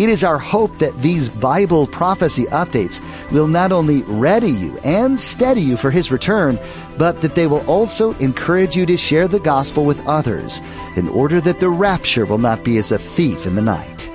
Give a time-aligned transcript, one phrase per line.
[0.00, 5.20] It is our hope that these Bible prophecy updates will not only ready you and
[5.20, 6.58] steady you for His return,
[6.96, 10.62] but that they will also encourage you to share the gospel with others
[10.96, 14.10] in order that the rapture will not be as a thief in the night.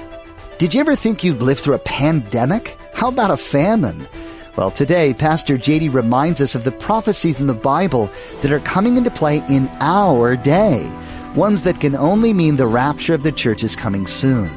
[0.57, 2.79] Did you ever think you'd live through a pandemic?
[2.95, 4.07] How about a famine?
[4.55, 8.09] Well, today, Pastor JD reminds us of the prophecies in the Bible
[8.41, 10.91] that are coming into play in our day,
[11.35, 14.49] ones that can only mean the rapture of the church is coming soon.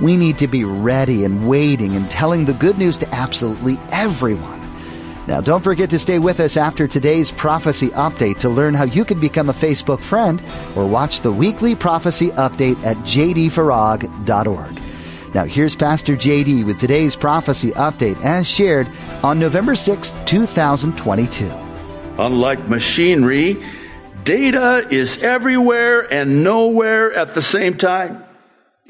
[0.00, 4.60] We need to be ready and waiting and telling the good news to absolutely everyone.
[5.26, 9.04] Now, don't forget to stay with us after today's prophecy update to learn how you
[9.04, 10.42] can become a Facebook friend
[10.74, 14.80] or watch the weekly prophecy update at jdfarag.org.
[15.34, 18.88] Now, here's Pastor JD with today's prophecy update as shared
[19.22, 21.48] on November 6th, 2022.
[22.18, 23.64] Unlike machinery,
[24.24, 28.24] data is everywhere and nowhere at the same time.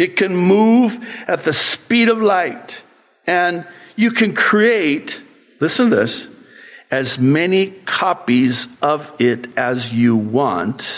[0.01, 0.99] It can move
[1.29, 2.83] at the speed of light.
[3.27, 5.23] And you can create,
[5.61, 6.27] listen to this,
[6.91, 10.89] as many copies of it as you want,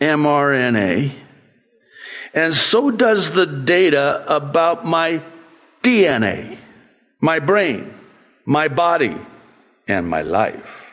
[0.00, 1.12] mRNA,
[2.32, 5.22] and so does the data about my
[5.82, 6.56] DNA,
[7.20, 7.92] my brain,
[8.46, 9.18] my body,
[9.86, 10.85] and my life.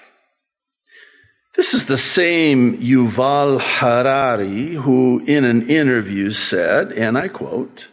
[1.56, 7.90] This is the same Yuval Harari who in an interview said, and I quote,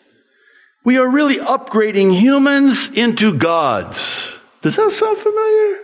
[0.83, 4.35] we are really upgrading humans into gods.
[4.63, 5.79] Does that sound familiar?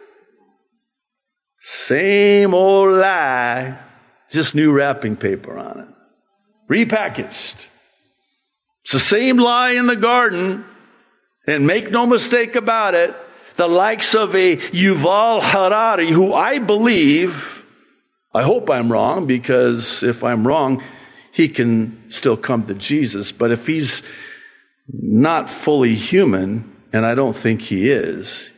[1.60, 3.78] Same old lie,
[4.30, 5.88] just new wrapping paper on it.
[6.70, 7.66] Repackaged.
[8.84, 10.64] It's the same lie in the garden,
[11.46, 13.14] and make no mistake about it,
[13.56, 17.55] the likes of a Yuval Harari, who I believe
[18.36, 20.82] I hope I'm wrong because if I'm wrong,
[21.32, 23.32] he can still come to Jesus.
[23.32, 24.02] But if he's
[24.92, 28.50] not fully human, and I don't think he is,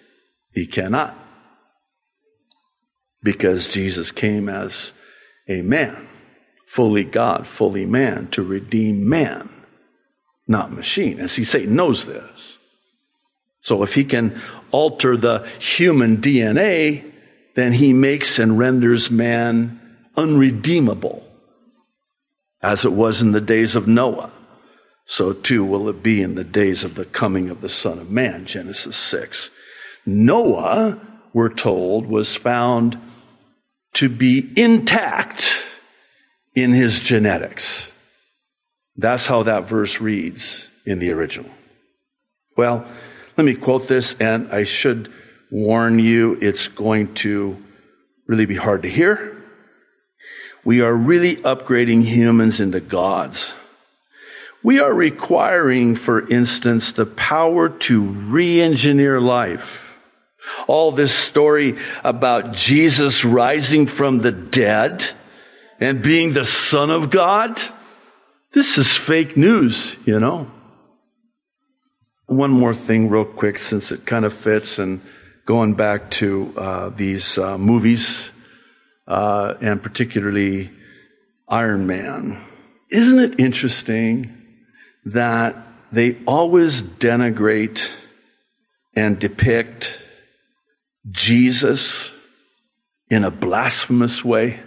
[0.53, 1.17] he cannot.
[3.23, 4.93] Because Jesus came as
[5.49, 6.09] a man,
[6.67, 9.49] fully God, fully man, to redeem man,
[10.49, 11.21] not machine.
[11.21, 12.59] And see, Satan knows this.
[13.61, 14.41] So if he can
[14.73, 17.08] alter the human DNA,
[17.59, 19.81] then he makes and renders man
[20.17, 21.27] unredeemable,
[22.63, 24.31] as it was in the days of Noah.
[25.07, 28.13] So too will it be in the days of the coming of the Son of
[28.13, 29.51] Man, Genesis 6.
[30.07, 31.01] Noah,
[31.33, 32.97] we're told, was found
[33.95, 35.61] to be intact
[36.55, 37.89] in his genetics.
[38.97, 41.51] That's how that verse reads in the original.
[42.57, 42.87] Well,
[43.37, 45.13] let me quote this, and I should
[45.51, 47.57] warn you, it's going to
[48.27, 49.43] really be hard to hear.
[50.65, 53.55] We are really upgrading humans into gods.
[54.63, 59.97] We are requiring, for instance, the power to re-engineer life.
[60.67, 65.05] All this story about Jesus rising from the dead
[65.81, 67.61] and being the Son of God,
[68.53, 70.51] this is fake news, you know.
[72.27, 75.01] One more thing, real quick, since it kind of fits and
[75.49, 78.31] going back to uh, these uh, movies,
[79.07, 80.71] uh, and particularly
[81.49, 82.39] Iron Man.
[82.91, 84.37] Isn't it interesting
[85.07, 85.57] that
[85.91, 87.91] they always denigrate
[88.95, 89.99] and depict
[91.11, 92.11] Jesus
[93.09, 94.61] in a blasphemous way?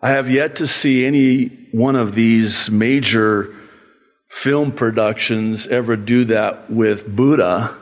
[0.00, 3.54] I have yet to see any one of these major
[4.30, 7.76] film productions ever do that with Buddha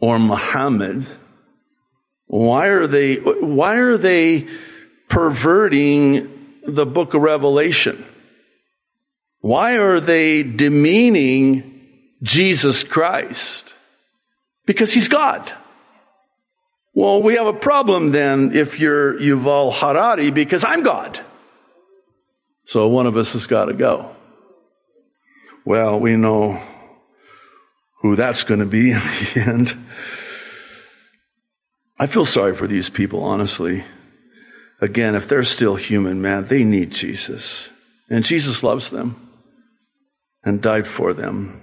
[0.00, 1.06] or Muhammad?
[2.26, 4.48] Why are they, why are they
[5.08, 8.04] perverting the book of Revelation?
[9.40, 11.80] Why are they demeaning
[12.22, 13.74] Jesus Christ?
[14.66, 15.52] Because he's God.
[16.92, 21.20] Well, we have a problem then if you're Yuval Harari because I'm God.
[22.66, 24.14] So one of us has got to go.
[25.64, 26.60] Well, we know
[28.00, 29.76] who that's going to be in the end.
[31.98, 33.84] I feel sorry for these people, honestly.
[34.80, 37.70] Again, if they're still human, man, they need Jesus.
[38.08, 39.28] And Jesus loves them
[40.44, 41.60] and died for them.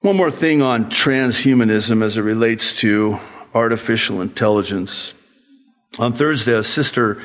[0.00, 3.18] One more thing on transhumanism as it relates to
[3.54, 5.14] artificial intelligence.
[5.98, 7.22] On Thursday, a sister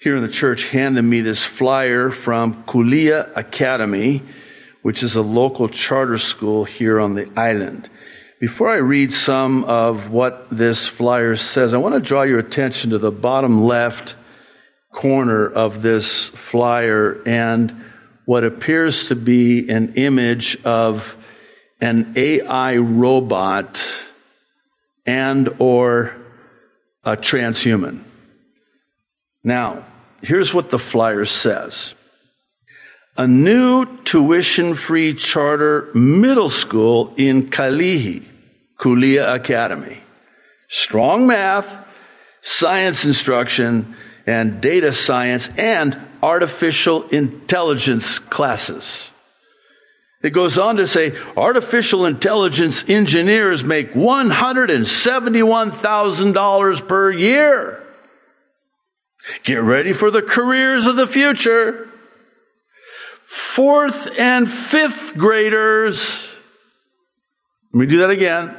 [0.00, 4.22] here in the church handed me this flyer from Kulia Academy,
[4.88, 7.90] which is a local charter school here on the island.
[8.40, 12.92] Before I read some of what this flyer says, I want to draw your attention
[12.92, 14.16] to the bottom left
[14.90, 17.84] corner of this flyer and
[18.24, 21.18] what appears to be an image of
[21.82, 23.84] an AI robot
[25.04, 26.16] and or
[27.04, 28.04] a transhuman.
[29.44, 29.84] Now,
[30.22, 31.94] here's what the flyer says.
[33.18, 38.22] A new tuition-free charter middle school in Kalihi,
[38.78, 40.00] Kulia Academy.
[40.68, 41.66] Strong math,
[42.42, 49.10] science instruction, and data science and artificial intelligence classes.
[50.22, 57.82] It goes on to say artificial intelligence engineers make $171,000 per year.
[59.42, 61.87] Get ready for the careers of the future.
[63.28, 66.26] Fourth and fifth graders.
[67.74, 68.56] Let me do that again.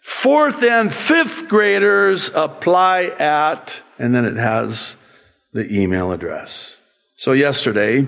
[0.00, 4.96] Fourth and fifth graders apply at, and then it has
[5.54, 6.76] the email address.
[7.16, 8.06] So yesterday,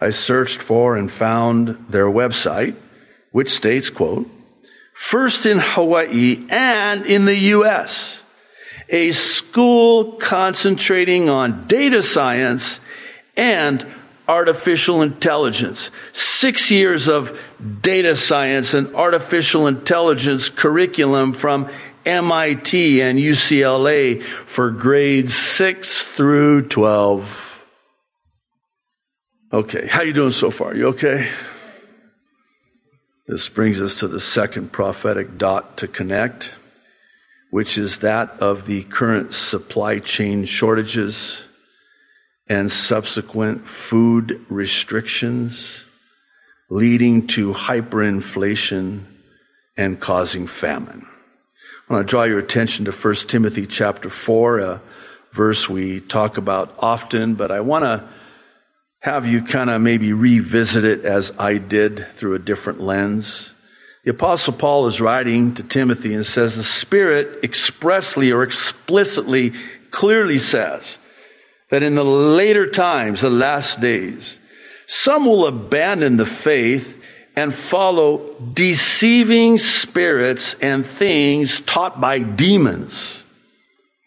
[0.00, 2.76] I searched for and found their website,
[3.32, 4.30] which states, quote,
[4.94, 8.20] first in Hawaii and in the U.S
[8.88, 12.80] a school concentrating on data science
[13.36, 13.84] and
[14.28, 15.90] artificial intelligence.
[16.12, 17.38] Six years of
[17.80, 21.70] data science and artificial intelligence curriculum from
[22.04, 27.42] MIT and UCLA for grades 6 through 12.
[29.52, 30.74] Okay, how you doing so far?
[30.74, 31.28] You okay?
[33.26, 36.54] This brings us to the second prophetic dot to connect
[37.56, 41.42] which is that of the current supply chain shortages
[42.48, 45.84] and subsequent food restrictions,
[46.70, 49.04] leading to hyperinflation
[49.76, 51.06] and causing famine.
[51.88, 54.82] I want to draw your attention to 1 Timothy chapter 4, a
[55.32, 58.08] verse we talk about often, but I want to
[59.00, 63.54] have you kind of maybe revisit it as I did through a different lens.
[64.04, 69.52] The apostle Paul is writing to Timothy and says the Spirit expressly or explicitly
[69.90, 70.98] clearly says
[71.70, 74.38] that in the later times, the last days,
[74.86, 76.96] some will abandon the faith
[77.34, 83.22] and follow deceiving spirits and things taught by demons.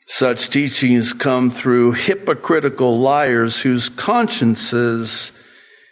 [0.07, 5.31] Such teachings come through hypocritical liars whose consciences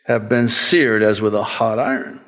[0.06, 2.22] have been seared as with a hot iron.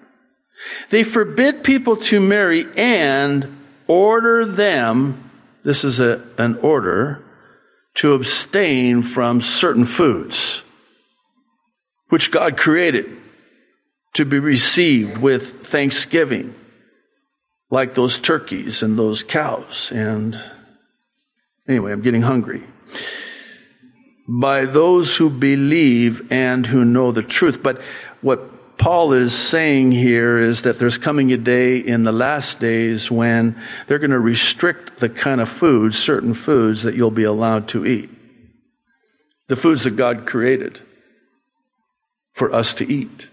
[0.89, 3.57] They forbid people to marry and
[3.88, 5.31] order them,
[5.63, 7.24] this is a, an order,
[8.00, 10.63] to abstain from certain foods,
[12.07, 13.18] which God created
[14.13, 16.56] to be received with thanksgiving,
[17.69, 19.92] like those turkeys and those cows.
[19.94, 20.40] And
[21.68, 22.63] anyway, I'm getting hungry.
[24.30, 27.62] By those who believe and who know the truth.
[27.62, 27.81] But
[28.22, 33.12] what Paul is saying here is that there's coming a day in the last days
[33.12, 37.68] when they're going to restrict the kind of foods, certain foods that you'll be allowed
[37.70, 38.10] to eat.
[39.50, 40.80] The foods that God created
[42.32, 43.27] for us to eat.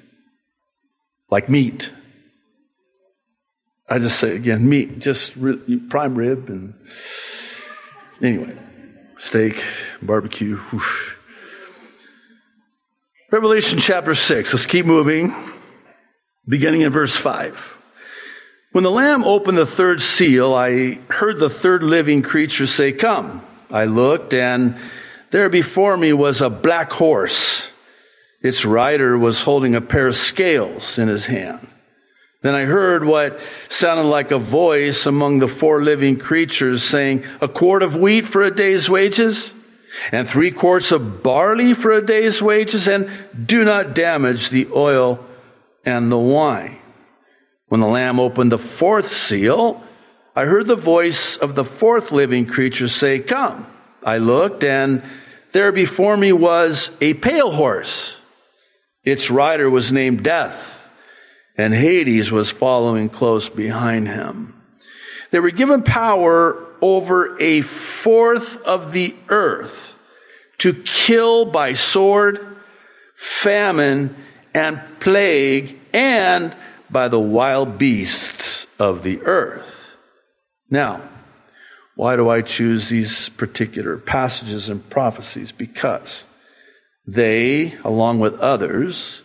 [1.31, 1.93] Like meat.
[3.89, 5.33] I just say again, meat, just
[5.89, 6.75] prime rib and
[8.21, 8.59] anyway,
[9.17, 9.63] steak,
[10.03, 10.57] barbecue.
[10.57, 11.16] Whoosh.
[13.33, 14.53] Revelation chapter 6.
[14.53, 15.35] Let's keep moving.
[16.49, 17.77] Beginning in verse 5.
[18.71, 23.45] When the Lamb opened the third seal, I heard the third living creature say, Come.
[23.69, 24.77] I looked, and
[25.33, 27.69] there before me was a black horse.
[28.43, 31.67] Its rider was holding a pair of scales in his hand.
[32.43, 37.49] Then I heard what sounded like a voice among the four living creatures saying, A
[37.49, 39.53] quart of wheat for a day's wages?
[40.13, 43.11] And three quarts of barley for a day's wages, and
[43.47, 45.25] do not damage the oil
[45.85, 46.79] and the wine.
[47.69, 49.83] When the Lamb opened the fourth seal,
[50.35, 53.67] I heard the voice of the fourth living creature say, Come.
[54.05, 55.03] I looked, and
[55.53, 58.17] there before me was a pale horse.
[59.03, 60.87] Its rider was named Death,
[61.57, 64.55] and Hades was following close behind him.
[65.31, 69.95] They were given power over a fourth of the earth
[70.59, 72.57] to kill by sword,
[73.15, 74.17] famine,
[74.55, 76.55] and plague, and
[76.91, 79.91] by the wild beasts of the earth.
[80.71, 81.09] Now,
[81.95, 85.53] why do I choose these particular passages and prophecies?
[85.53, 86.25] Because
[87.07, 89.23] they, along with others,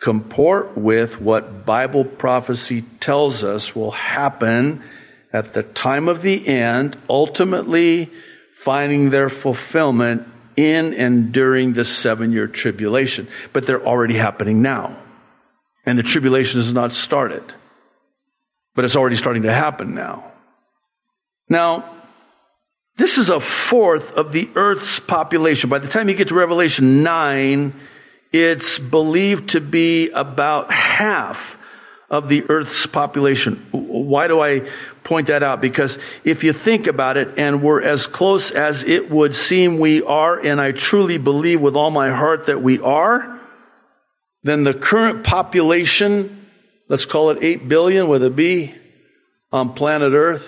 [0.00, 4.82] comport with what Bible prophecy tells us will happen
[5.32, 8.10] at the time of the end, ultimately
[8.52, 13.28] finding their fulfillment in and during the seven year tribulation.
[13.52, 14.98] But they're already happening now.
[15.86, 17.42] And the tribulation has not started.
[18.74, 20.30] But it's already starting to happen now.
[21.48, 21.96] Now,
[22.96, 25.70] this is a fourth of the earth's population.
[25.70, 27.74] By the time you get to Revelation 9,
[28.32, 31.56] it's believed to be about half
[32.10, 33.68] of the earth's population.
[33.70, 34.68] Why do I
[35.04, 35.60] point that out?
[35.60, 40.02] Because if you think about it, and we're as close as it would seem we
[40.02, 43.40] are, and I truly believe with all my heart that we are,
[44.42, 46.46] then the current population,
[46.88, 48.74] let's call it 8 billion with a B,
[49.52, 50.44] on planet Earth,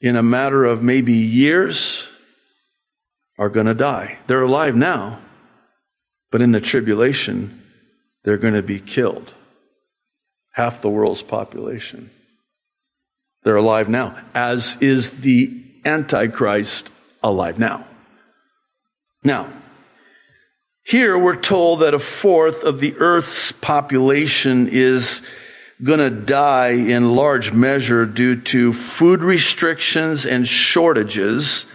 [0.00, 2.06] in a matter of maybe years,
[3.38, 4.18] are going to die.
[4.28, 5.20] They're alive now,
[6.30, 7.62] but in the tribulation,
[8.22, 9.34] they're going to be killed.
[10.54, 12.10] Half the world's population.
[13.42, 16.88] They're alive now, as is the Antichrist
[17.22, 17.86] alive now.
[19.24, 19.52] Now,
[20.84, 25.22] here we're told that a fourth of the earth's population is
[25.82, 31.66] going to die in large measure due to food restrictions and shortages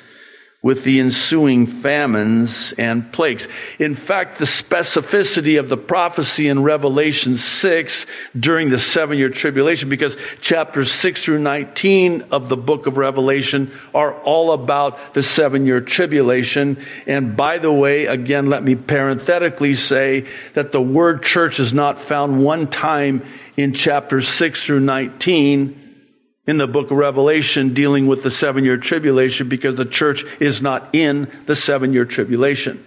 [0.62, 3.48] with the ensuing famines and plagues.
[3.80, 8.06] In fact, the specificity of the prophecy in Revelation 6
[8.38, 13.72] during the seven year tribulation, because chapters 6 through 19 of the book of Revelation
[13.96, 16.84] are all about the seven year tribulation.
[17.08, 20.26] And by the way, again, let me parenthetically say
[20.56, 23.26] that the word church is not found one time
[23.56, 25.89] in chapters 6 through 19
[26.50, 30.64] in the book of Revelation dealing with the seven year tribulation because the church is
[30.64, 32.84] not in the seven year tribulation.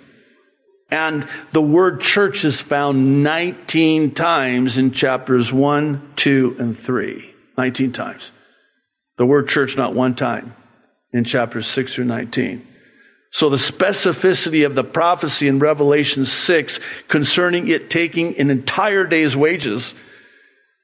[0.91, 7.35] And the word church is found 19 times in chapters 1, 2, and 3.
[7.57, 8.33] 19 times.
[9.17, 10.57] The word church not one time
[11.13, 12.67] in chapters 6 through 19.
[13.31, 19.37] So the specificity of the prophecy in Revelation 6 concerning it taking an entire day's
[19.37, 19.95] wages,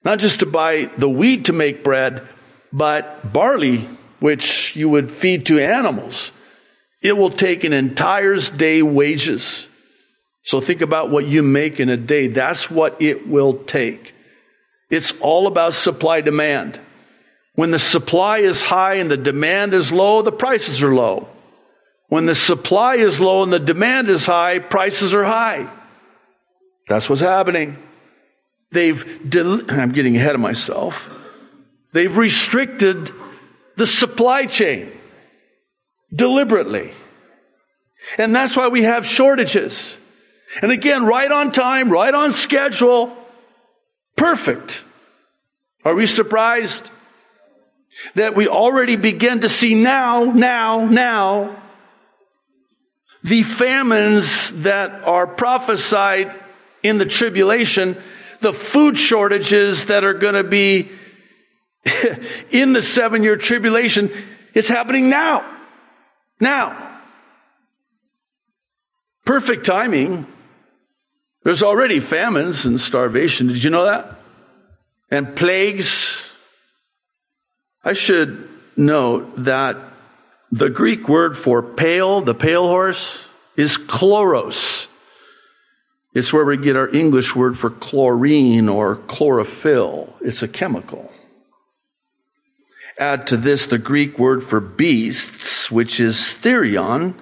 [0.05, 2.29] not just to buy the wheat to make bread,
[2.73, 3.89] but barley,
[4.21, 6.33] which you would feed to animals,
[7.03, 9.69] it will take an entire day wages.
[10.43, 12.29] So think about what you make in a day.
[12.29, 14.15] That's what it will take.
[14.91, 16.81] It's all about supply demand.
[17.55, 21.29] When the supply is high and the demand is low, the prices are low.
[22.09, 25.71] When the supply is low and the demand is high, prices are high.
[26.89, 27.77] That's what's happening.
[28.71, 31.11] They've, del- I'm getting ahead of myself.
[31.93, 33.13] They've restricted
[33.77, 34.93] the supply chain
[36.13, 36.93] deliberately.
[38.17, 39.97] And that's why we have shortages.
[40.63, 43.17] And again, right on time, right on schedule,
[44.17, 44.85] perfect.
[45.85, 46.91] Are we surprised
[48.15, 51.63] that we already begin to see now, now, now,
[53.23, 56.39] the famines that are prophesied
[56.83, 58.01] in the tribulation,
[58.41, 60.91] the food shortages that are going to be
[62.51, 64.11] in the seven year tribulation.
[64.55, 65.59] It's happening now.
[66.41, 67.01] Now.
[69.25, 70.27] Perfect timing.
[71.45, 73.49] There's already famines and starvation.
[73.49, 74.19] Did you know that?
[75.11, 76.31] And plagues.
[77.85, 79.77] I should note that
[80.51, 83.23] the Greek word for pale, the pale horse,
[83.57, 84.87] is chloros.
[86.15, 90.15] It's where we get our English word for chlorine or chlorophyll.
[90.21, 91.11] It's a chemical.
[92.99, 97.15] Add to this the Greek word for beasts, which is therion,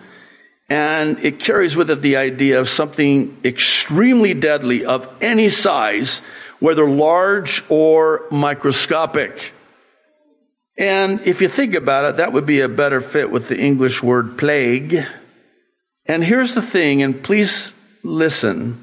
[0.69, 6.23] and it carries with it the idea of something extremely deadly of any size,
[6.61, 9.53] whether large or microscopic.
[10.79, 14.03] And if you think about it, that would be a better fit with the English
[14.03, 15.05] word plague.
[16.07, 18.83] And here's the thing, and please listen.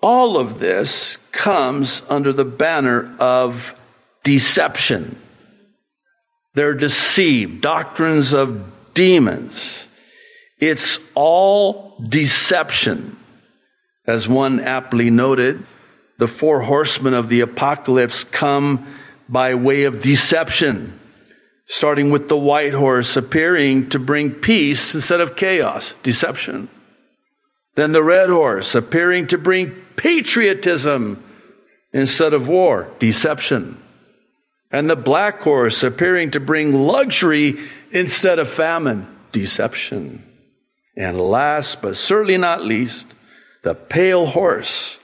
[0.00, 3.74] All of this comes under the banner of
[4.22, 5.20] deception.
[6.56, 7.60] They're deceived.
[7.60, 9.86] Doctrines of demons.
[10.58, 13.18] It's all deception.
[14.06, 15.66] As one aptly noted,
[16.16, 18.96] the four horsemen of the apocalypse come
[19.28, 20.98] by way of deception,
[21.66, 26.70] starting with the white horse appearing to bring peace instead of chaos, deception.
[27.74, 31.22] Then the red horse appearing to bring patriotism
[31.92, 33.82] instead of war, deception.
[34.70, 37.58] And the black horse appearing to bring luxury
[37.90, 40.24] instead of famine, deception.
[40.96, 43.06] And last but certainly not least,
[43.62, 44.98] the pale horse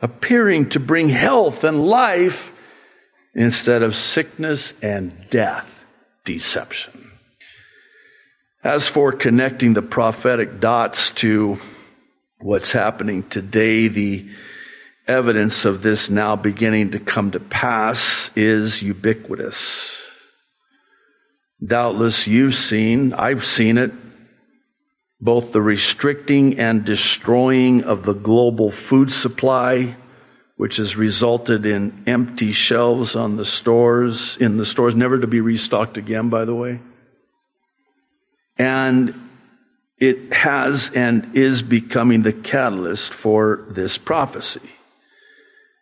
[0.00, 2.52] appearing to bring health and life
[3.34, 5.68] instead of sickness and death,
[6.24, 7.10] deception.
[8.62, 11.58] As for connecting the prophetic dots to
[12.38, 14.28] what's happening today, the
[15.06, 20.00] evidence of this now beginning to come to pass is ubiquitous.
[21.64, 23.92] Doubtless you've seen, I've seen it,
[25.20, 29.96] both the restricting and destroying of the global food supply,
[30.56, 35.40] which has resulted in empty shelves on the stores, in the stores, never to be
[35.40, 36.80] restocked again, by the way.
[38.58, 39.30] And
[39.98, 44.60] it has and is becoming the catalyst for this prophecy.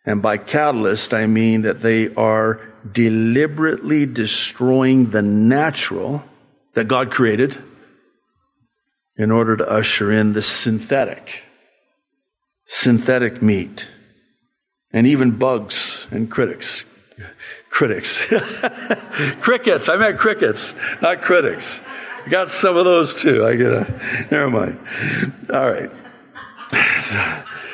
[0.05, 2.59] And by catalyst, I mean that they are
[2.91, 6.23] deliberately destroying the natural
[6.73, 7.57] that God created
[9.15, 11.43] in order to usher in the synthetic,
[12.65, 13.87] synthetic meat,
[14.91, 16.83] and even bugs and critics.
[17.69, 18.21] Critics.
[19.41, 19.87] crickets.
[19.87, 21.79] I meant crickets, not critics.
[22.25, 23.45] I got some of those too.
[23.45, 24.79] I get a, never mind.
[25.51, 25.91] All right.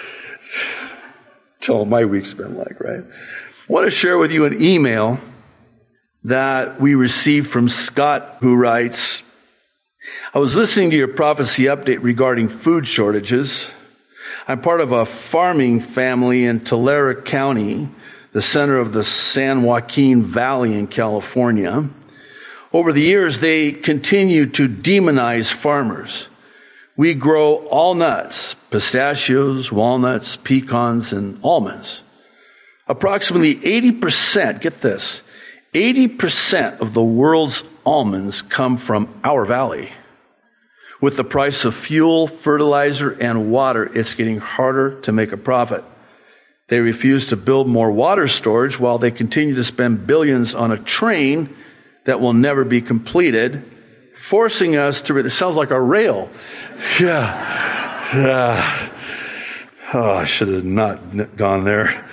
[1.62, 3.04] Tell my week's been like, right?
[3.04, 5.20] I want to share with you an email
[6.24, 9.22] that we received from Scott who writes,
[10.34, 13.72] I was listening to your prophecy update regarding food shortages.
[14.48, 17.90] I'm part of a farming family in Tulare County,
[18.32, 21.90] the center of the San Joaquin Valley in California.
[22.72, 26.29] Over the years, they continue to demonize farmers.
[27.00, 32.04] We grow all nuts, pistachios, walnuts, pecans, and almonds.
[32.90, 35.24] Approximately 80%, get this,
[35.74, 39.94] 80% of the world's almonds come from our valley.
[41.00, 45.86] With the price of fuel, fertilizer, and water, it's getting harder to make a profit.
[46.68, 50.78] They refuse to build more water storage while they continue to spend billions on a
[50.78, 51.56] train
[52.04, 53.64] that will never be completed,
[54.20, 56.30] forcing us to, it sounds like a rail.
[57.00, 58.16] Yeah.
[58.16, 58.90] yeah.
[59.94, 62.06] Oh, I should have not gone there.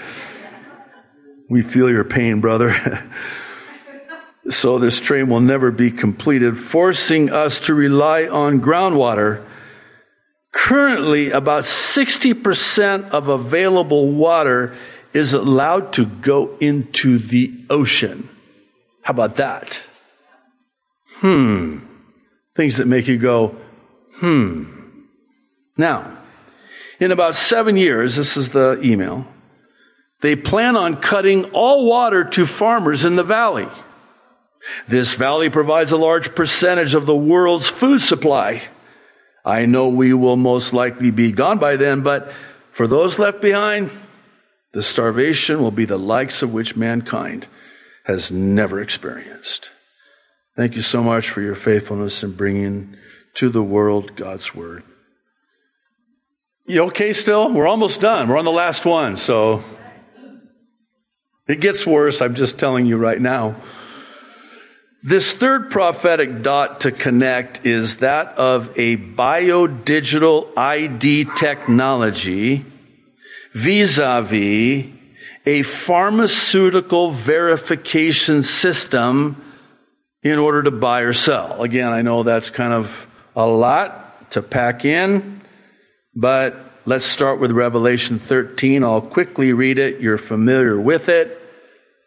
[1.50, 2.74] We feel your pain, brother.
[4.50, 9.44] so this train will never be completed, forcing us to rely on groundwater.
[10.52, 14.74] Currently, about 60% of available water
[15.12, 18.28] is allowed to go into the ocean.
[19.02, 19.80] How about that?
[21.16, 21.85] Hmm.
[22.56, 23.56] Things that make you go,
[24.14, 24.64] hmm.
[25.76, 26.18] Now,
[26.98, 29.26] in about seven years, this is the email,
[30.22, 33.68] they plan on cutting all water to farmers in the valley.
[34.88, 38.62] This valley provides a large percentage of the world's food supply.
[39.44, 42.32] I know we will most likely be gone by then, but
[42.72, 43.90] for those left behind,
[44.72, 47.46] the starvation will be the likes of which mankind
[48.04, 49.70] has never experienced.
[50.56, 52.96] Thank you so much for your faithfulness in bringing
[53.34, 54.82] to the world God's Word.
[56.64, 57.52] You okay still?
[57.52, 58.28] We're almost done.
[58.28, 59.62] We're on the last one, so
[61.46, 62.22] it gets worse.
[62.22, 63.56] I'm just telling you right now.
[65.02, 72.64] This third prophetic dot to connect is that of a biodigital ID technology
[73.52, 74.86] vis-a-vis
[75.44, 79.42] a pharmaceutical verification system
[80.22, 81.62] in order to buy or sell.
[81.62, 85.42] Again, I know that's kind of a lot to pack in,
[86.14, 88.82] but let's start with Revelation 13.
[88.82, 90.00] I'll quickly read it.
[90.00, 91.40] You're familiar with it.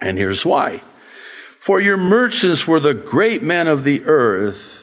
[0.00, 0.82] And here's why.
[1.60, 4.78] For your merchants were the great men of the earth,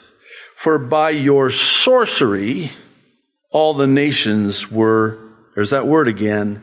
[0.56, 2.72] for by your sorcery
[3.50, 5.18] all the nations were,
[5.56, 6.62] there's that word again,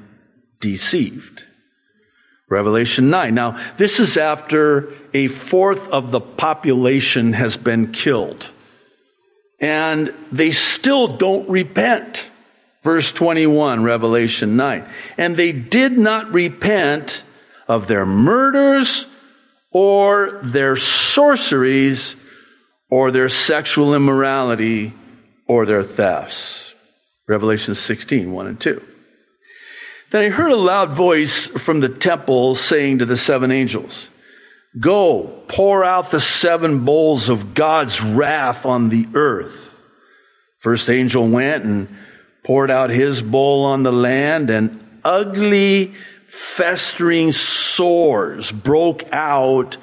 [0.60, 1.44] deceived.
[2.48, 3.34] Revelation 9.
[3.34, 8.48] Now, this is after a fourth of the population has been killed.
[9.58, 12.23] And they still don't repent.
[12.84, 14.86] Verse 21, Revelation 9.
[15.16, 17.24] And they did not repent
[17.66, 19.06] of their murders
[19.72, 22.14] or their sorceries
[22.90, 24.92] or their sexual immorality
[25.48, 26.74] or their thefts.
[27.26, 28.82] Revelation 16, 1 and 2.
[30.10, 34.10] Then I heard a loud voice from the temple saying to the seven angels,
[34.78, 39.74] Go, pour out the seven bowls of God's wrath on the earth.
[40.58, 41.88] First angel went and
[42.44, 45.94] poured out his bowl on the land, and ugly,
[46.26, 49.76] festering sores broke out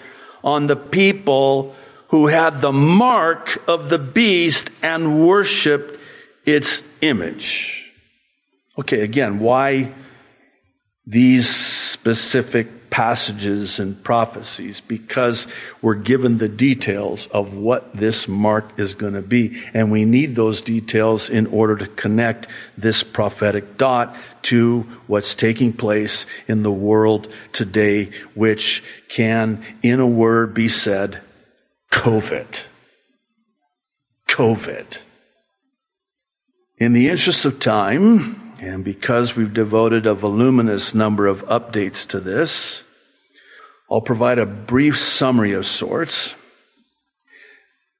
[0.43, 1.76] on the people
[2.10, 6.00] who had the mark of the beast and worshiped
[6.45, 7.91] its image.
[8.78, 9.93] Okay, again, why
[11.06, 15.47] these specific passages and prophecies because
[15.82, 19.60] we're given the details of what this mark is going to be.
[19.73, 25.73] And we need those details in order to connect this prophetic dot to what's taking
[25.73, 31.21] place in the world today, which can, in a word, be said,
[31.91, 32.62] COVID.
[34.27, 34.97] COVID.
[36.77, 42.19] In the interest of time, and because we've devoted a voluminous number of updates to
[42.19, 42.84] this,
[43.89, 46.36] I'll provide a brief summary of sorts.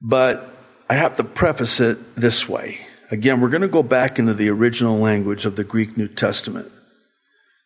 [0.00, 0.54] But
[0.88, 2.78] I have to preface it this way.
[3.10, 6.70] Again, we're going to go back into the original language of the Greek New Testament.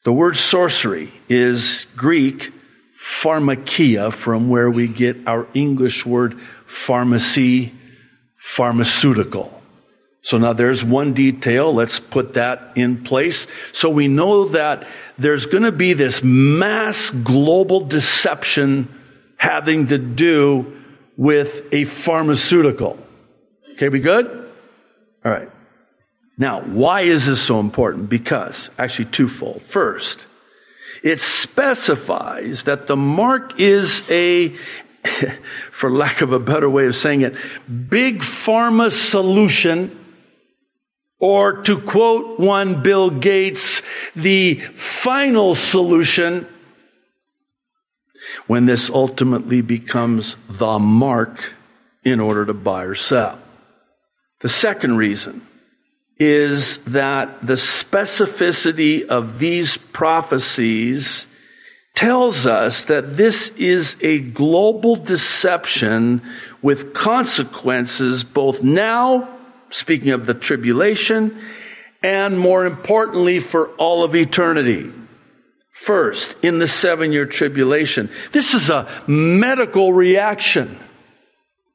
[0.04, 2.50] The word sorcery is Greek
[2.98, 7.74] pharmakia, from where we get our English word pharmacy,
[8.36, 9.55] pharmaceutical.
[10.26, 11.72] So now there's one detail.
[11.72, 13.46] Let's put that in place.
[13.70, 14.84] So we know that
[15.18, 18.92] there's going to be this mass global deception
[19.36, 20.82] having to do
[21.16, 22.98] with a pharmaceutical.
[23.74, 24.26] Okay, we good?
[25.24, 25.48] All right.
[26.36, 28.10] Now, why is this so important?
[28.10, 29.62] Because, actually, twofold.
[29.62, 30.26] First,
[31.04, 34.56] it specifies that the mark is a,
[35.70, 37.36] for lack of a better way of saying it,
[37.88, 40.02] big pharma solution
[41.18, 43.82] or to quote one Bill Gates,
[44.14, 46.46] the final solution
[48.46, 51.54] when this ultimately becomes the mark
[52.04, 53.38] in order to buy or sell.
[54.40, 55.46] The second reason
[56.18, 61.26] is that the specificity of these prophecies
[61.94, 66.22] tells us that this is a global deception
[66.62, 69.35] with consequences both now
[69.70, 71.40] speaking of the tribulation,
[72.02, 74.92] and more importantly, for all of eternity.
[75.70, 80.78] First, in the seven year tribulation, this is a medical reaction.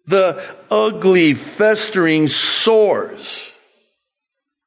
[0.08, 3.51] The ugly, festering sores.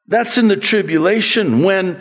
[0.06, 2.00] That's in the tribulation when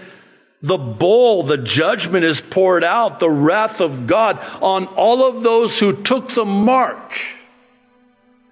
[0.61, 5.77] the bowl, the judgment is poured out, the wrath of God on all of those
[5.77, 7.19] who took the mark.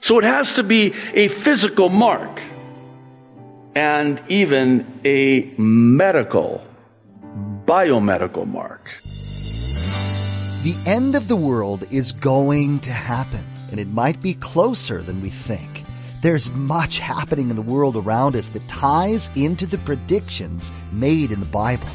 [0.02, 2.42] So it has to be a physical mark
[3.76, 6.62] and even a medical,
[7.66, 8.90] biomedical mark.
[10.64, 15.22] The end of the world is going to happen, and it might be closer than
[15.22, 15.84] we think.
[16.22, 21.40] There's much happening in the world around us that ties into the predictions made in
[21.40, 21.88] the Bible.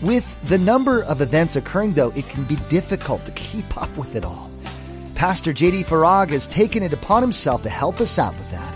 [0.00, 4.16] With the number of events occurring, though, it can be difficult to keep up with
[4.16, 4.50] it all.
[5.14, 5.84] Pastor J.D.
[5.84, 8.71] Farag has taken it upon himself to help us out with that.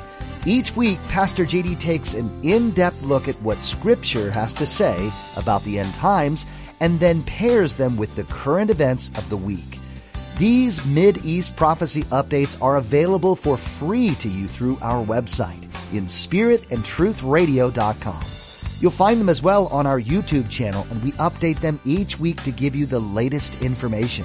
[0.47, 5.65] Each week, Pastor JD takes an in-depth look at what Scripture has to say about
[5.65, 6.47] the end times
[6.79, 9.81] and then pairs them with the current events of the week.
[10.39, 18.25] These Mid-East prophecy updates are available for free to you through our website, inspiritandtruthradio.com.
[18.79, 22.41] You'll find them as well on our YouTube channel, and we update them each week
[22.45, 24.25] to give you the latest information.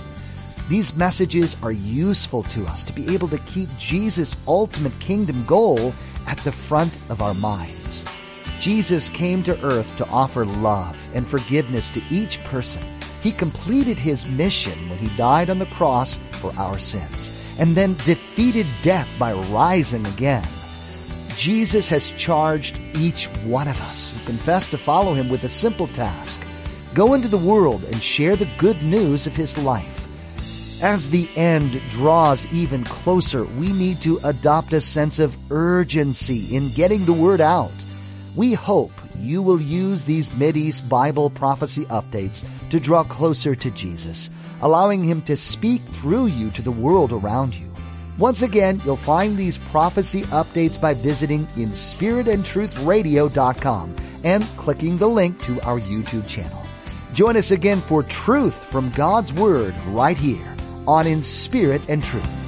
[0.69, 5.93] These messages are useful to us to be able to keep Jesus' ultimate kingdom goal
[6.31, 8.05] at the front of our minds.
[8.59, 12.83] Jesus came to earth to offer love and forgiveness to each person.
[13.21, 17.95] He completed his mission when he died on the cross for our sins and then
[18.05, 20.47] defeated death by rising again.
[21.35, 25.87] Jesus has charged each one of us who confess to follow him with a simple
[25.87, 26.41] task.
[26.93, 30.00] Go into the world and share the good news of his life.
[30.81, 36.73] As the end draws even closer, we need to adopt a sense of urgency in
[36.73, 37.69] getting the word out.
[38.35, 44.31] We hope you will use these Mideast Bible prophecy updates to draw closer to Jesus,
[44.63, 47.71] allowing Him to speak through you to the world around you.
[48.17, 55.61] Once again, you'll find these prophecy updates by visiting inspiritandtruthradio.com and clicking the link to
[55.61, 56.65] our YouTube channel.
[57.13, 60.50] Join us again for truth from God's Word right here
[60.87, 62.40] on In Spirit and Truth.